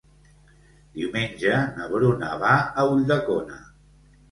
[0.99, 3.63] Diumenge na Bruna va a Ulldecona.